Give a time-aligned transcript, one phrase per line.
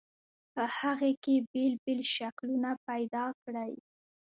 [0.53, 3.73] په هغې کې بېل بېل شکلونه پیدا کړئ.